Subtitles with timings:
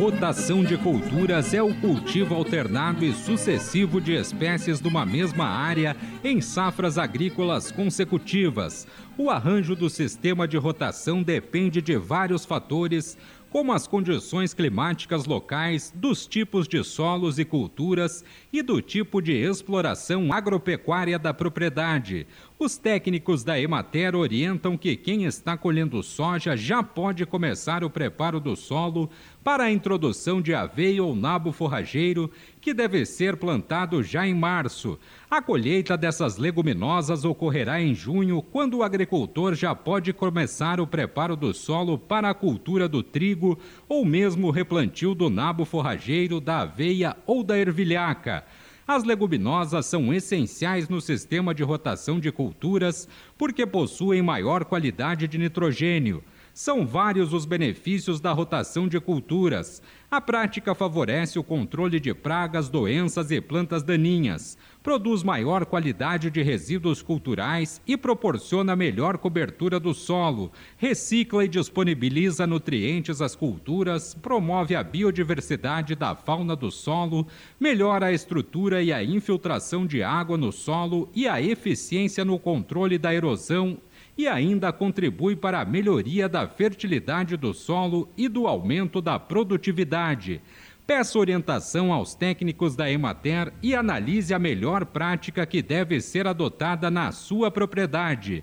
[0.00, 5.94] Rotação de culturas é o cultivo alternado e sucessivo de espécies de uma mesma área
[6.24, 8.88] em safras agrícolas consecutivas.
[9.18, 13.18] O arranjo do sistema de rotação depende de vários fatores,
[13.50, 19.32] como as condições climáticas locais, dos tipos de solos e culturas e do tipo de
[19.32, 22.26] exploração agropecuária da propriedade.
[22.62, 28.38] Os técnicos da Emater orientam que quem está colhendo soja já pode começar o preparo
[28.38, 29.08] do solo
[29.42, 34.98] para a introdução de aveia ou nabo forrageiro, que deve ser plantado já em março.
[35.30, 41.36] A colheita dessas leguminosas ocorrerá em junho, quando o agricultor já pode começar o preparo
[41.36, 46.60] do solo para a cultura do trigo ou mesmo o replantio do nabo forrageiro, da
[46.60, 48.44] aveia ou da ervilhaca.
[48.86, 55.38] As leguminosas são essenciais no sistema de rotação de culturas porque possuem maior qualidade de
[55.38, 56.22] nitrogênio.
[56.62, 59.80] São vários os benefícios da rotação de culturas.
[60.10, 66.42] A prática favorece o controle de pragas, doenças e plantas daninhas, produz maior qualidade de
[66.42, 74.74] resíduos culturais e proporciona melhor cobertura do solo, recicla e disponibiliza nutrientes às culturas, promove
[74.74, 77.26] a biodiversidade da fauna do solo,
[77.58, 82.98] melhora a estrutura e a infiltração de água no solo e a eficiência no controle
[82.98, 83.78] da erosão
[84.16, 90.40] e ainda contribui para a melhoria da fertilidade do solo e do aumento da produtividade.
[90.86, 96.90] Peça orientação aos técnicos da Emater e analise a melhor prática que deve ser adotada
[96.90, 98.42] na sua propriedade.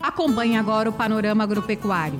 [0.00, 2.18] Acompanhe agora o panorama agropecuário.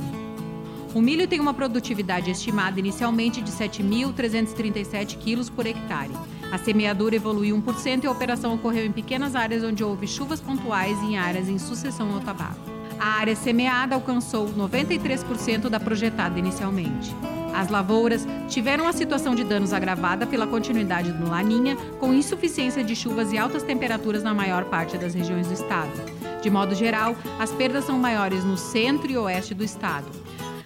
[0.94, 6.12] O milho tem uma produtividade estimada inicialmente de 7.337 quilos por hectare.
[6.52, 10.98] A semeadura evoluiu 1% e a operação ocorreu em pequenas áreas onde houve chuvas pontuais
[11.02, 12.60] e em áreas em sucessão ao tabaco.
[12.98, 17.14] A área semeada alcançou 93% da projetada inicialmente.
[17.54, 22.96] As lavouras tiveram a situação de danos agravada pela continuidade do Laninha, com insuficiência de
[22.96, 25.92] chuvas e altas temperaturas na maior parte das regiões do estado.
[26.42, 30.06] De modo geral, as perdas são maiores no centro e oeste do estado.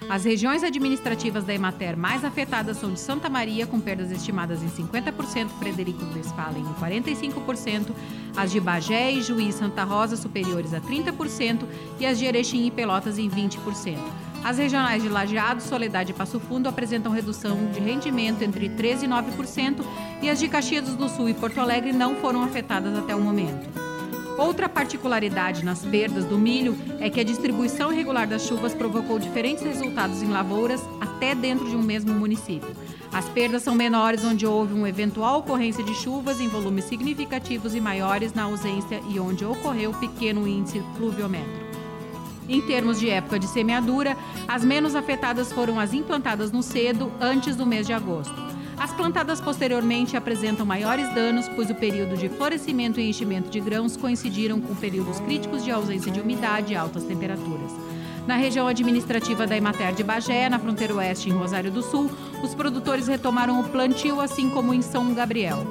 [0.08, 4.69] As regiões administrativas da Emater mais afetadas são de Santa Maria, com perdas estimadas em
[4.69, 7.92] 50%, Frederico Westphalen em 45%,
[8.34, 11.64] as de Bagé e Juiz Santa Rosa superiores a 30%
[12.00, 13.98] e as de Erechim e Pelotas em 20%.
[14.42, 19.06] As regionais de Lajeado, Soledade e Passo Fundo apresentam redução de rendimento entre 13% e
[19.06, 19.84] 9%
[20.22, 23.88] e as de Caxias do Sul e Porto Alegre não foram afetadas até o momento.
[24.38, 29.65] Outra particularidade nas perdas do milho é que a distribuição irregular das chuvas provocou diferentes
[29.65, 32.69] resultados em lavouras até dentro de um mesmo município.
[33.12, 37.81] As perdas são menores onde houve uma eventual ocorrência de chuvas em volumes significativos e
[37.81, 41.66] maiores na ausência e onde ocorreu pequeno índice pluviométrico.
[42.49, 44.16] Em termos de época de semeadura,
[44.47, 48.57] as menos afetadas foram as implantadas no cedo antes do mês de agosto.
[48.78, 53.96] As plantadas posteriormente apresentam maiores danos, pois o período de florescimento e enchimento de grãos
[53.96, 57.72] coincidiram com períodos críticos de ausência de umidade e altas temperaturas.
[58.24, 62.08] Na região administrativa da Emater de Bagé, na fronteira oeste em Rosário do Sul,
[62.42, 65.66] os produtores retomaram o plantio, assim como em São Gabriel.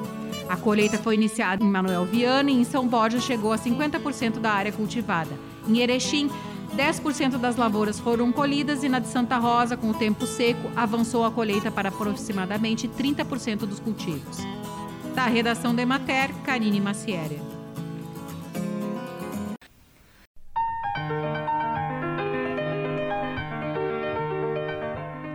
[0.48, 4.50] A colheita foi iniciada em Manuel Viana e em São Borja chegou a 50% da
[4.50, 5.30] área cultivada.
[5.66, 6.30] Em Erechim,
[6.76, 11.24] 10% das lavouras foram colhidas e na de Santa Rosa, com o tempo seco, avançou
[11.24, 14.38] a colheita para aproximadamente 30% dos cultivos.
[15.14, 17.40] Da redação da Emater, Karine Maciere.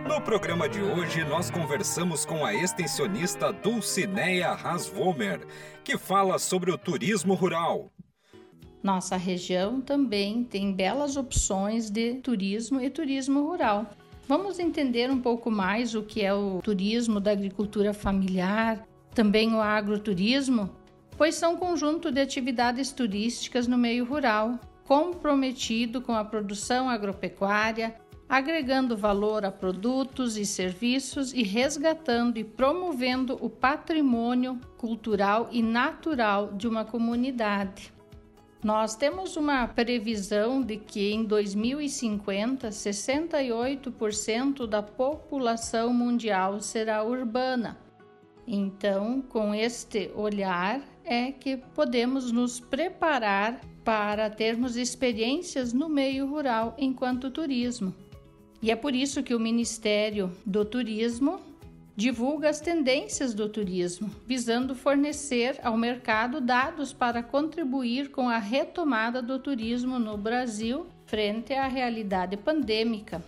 [0.08, 5.46] No programa de hoje, nós conversamos com a extensionista Dulcineia Rasvomer,
[5.82, 7.93] que fala sobre o turismo rural.
[8.84, 13.86] Nossa região também tem belas opções de turismo e turismo rural.
[14.28, 19.60] Vamos entender um pouco mais o que é o turismo da agricultura familiar, também o
[19.62, 20.68] agroturismo,
[21.16, 27.94] pois são um conjunto de atividades turísticas no meio rural, comprometido com a produção agropecuária,
[28.28, 36.52] agregando valor a produtos e serviços e resgatando e promovendo o patrimônio cultural e natural
[36.52, 37.94] de uma comunidade.
[38.64, 47.78] Nós temos uma previsão de que em 2050, 68% da população mundial será urbana.
[48.46, 56.74] Então, com este olhar, é que podemos nos preparar para termos experiências no meio rural
[56.78, 57.94] enquanto turismo.
[58.62, 61.38] E é por isso que o Ministério do Turismo
[61.96, 69.22] divulga as tendências do turismo, visando fornecer ao mercado dados para contribuir com a retomada
[69.22, 73.22] do turismo no Brasil frente à realidade pandêmica.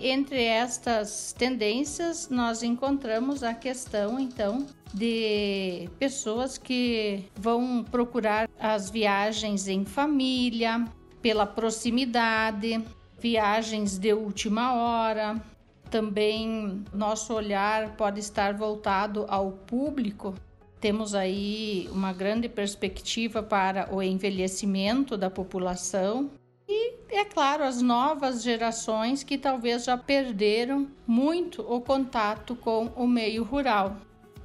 [0.00, 9.66] Entre estas tendências, nós encontramos a questão, então, de pessoas que vão procurar as viagens
[9.66, 10.84] em família,
[11.20, 12.80] pela proximidade,
[13.18, 15.42] viagens de última hora.
[15.90, 20.34] Também nosso olhar pode estar voltado ao público.
[20.80, 26.30] Temos aí uma grande perspectiva para o envelhecimento da população
[26.68, 33.06] e, é claro, as novas gerações que talvez já perderam muito o contato com o
[33.06, 33.96] meio rural.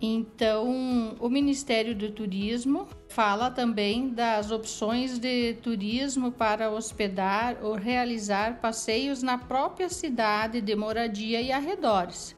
[0.02, 8.60] Então, o Ministério do Turismo fala também das opções de turismo para hospedar ou realizar
[8.60, 12.36] passeios na própria cidade de moradia e arredores.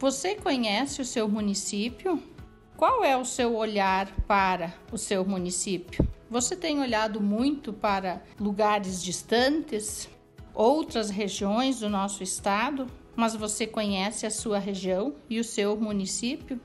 [0.00, 2.20] Você conhece o seu município?
[2.76, 6.04] Qual é o seu olhar para o seu município?
[6.28, 10.08] Você tem olhado muito para lugares distantes,
[10.52, 16.60] outras regiões do nosso estado, mas você conhece a sua região e o seu município?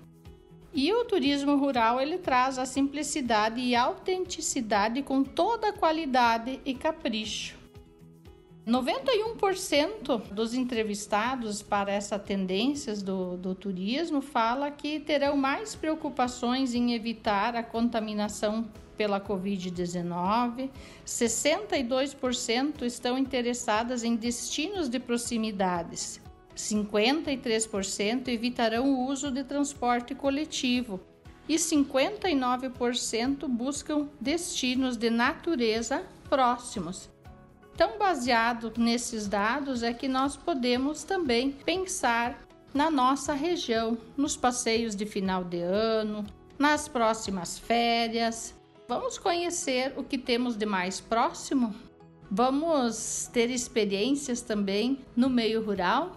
[0.77, 6.73] E o turismo rural ele traz a simplicidade e autenticidade com toda a qualidade e
[6.73, 7.57] capricho.
[8.67, 16.93] 91% dos entrevistados para essas tendências do, do turismo fala que terão mais preocupações em
[16.93, 18.67] evitar a contaminação
[18.97, 20.69] pela Covid-19,
[21.05, 26.19] 62% estão interessadas em destinos de proximidades,
[26.55, 30.99] 53% evitarão o uso de transporte coletivo
[31.47, 37.09] e 59% buscam destinos de natureza próximos.
[37.73, 42.39] Então, baseado nesses dados, é que nós podemos também pensar
[42.73, 46.25] na nossa região, nos passeios de final de ano,
[46.57, 48.55] nas próximas férias,
[48.87, 51.73] Vamos conhecer o que temos de mais próximo?
[52.29, 56.15] Vamos ter experiências também no meio rural?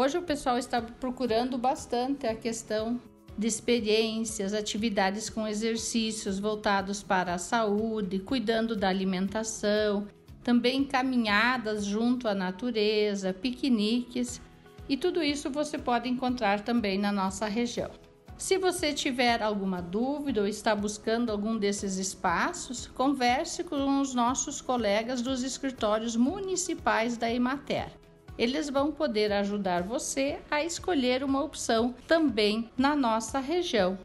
[0.00, 3.00] Hoje o pessoal está procurando bastante a questão
[3.36, 10.06] de experiências, atividades com exercícios voltados para a saúde, cuidando da alimentação,
[10.44, 14.40] também caminhadas junto à natureza, piqueniques,
[14.88, 17.90] e tudo isso você pode encontrar também na nossa região.
[18.36, 24.60] Se você tiver alguma dúvida ou está buscando algum desses espaços, converse com os nossos
[24.60, 27.90] colegas dos escritórios municipais da Emater.
[28.38, 33.98] Eles vão poder ajudar você a escolher uma opção também na nossa região.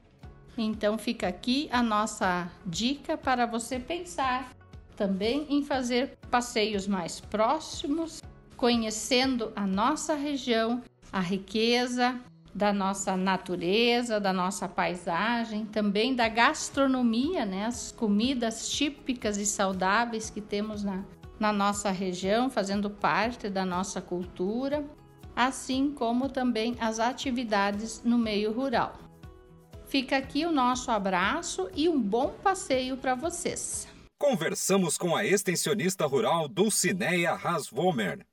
[0.57, 4.51] Então fica aqui a nossa dica para você pensar
[4.95, 8.21] também em fazer passeios mais próximos,
[8.57, 10.81] conhecendo a nossa região,
[11.11, 12.19] a riqueza,
[12.53, 17.65] da nossa natureza, da nossa paisagem, também da gastronomia, né?
[17.65, 21.03] As comidas típicas e saudáveis que temos na,
[21.43, 24.85] na nossa região, fazendo parte da nossa cultura,
[25.35, 28.97] assim como também as atividades no meio rural.
[29.85, 33.89] Fica aqui o nosso abraço e um bom passeio para vocês.
[34.17, 38.25] Conversamos com a extensionista rural Dulcineia Rasvomer.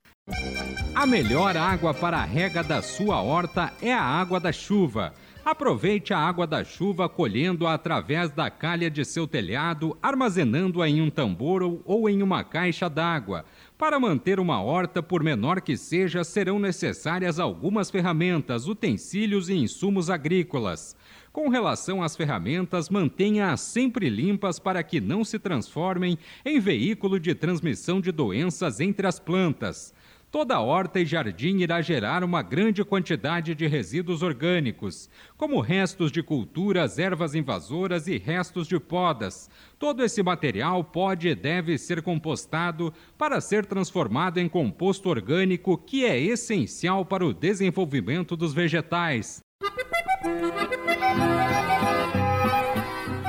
[0.95, 5.13] A melhor água para a rega da sua horta é a água da chuva.
[5.51, 11.11] Aproveite a água da chuva colhendo-a através da calha de seu telhado, armazenando-a em um
[11.11, 13.45] tambor ou em uma caixa d'água.
[13.77, 20.09] Para manter uma horta, por menor que seja, serão necessárias algumas ferramentas, utensílios e insumos
[20.09, 20.95] agrícolas.
[21.33, 27.35] Com relação às ferramentas, mantenha-as sempre limpas para que não se transformem em veículo de
[27.35, 29.93] transmissão de doenças entre as plantas.
[30.31, 36.23] Toda horta e jardim irá gerar uma grande quantidade de resíduos orgânicos, como restos de
[36.23, 39.51] culturas, ervas invasoras e restos de podas.
[39.77, 46.05] Todo esse material pode e deve ser compostado para ser transformado em composto orgânico, que
[46.05, 49.41] é essencial para o desenvolvimento dos vegetais.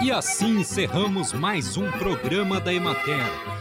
[0.03, 3.60] E assim encerramos mais um programa da Emater.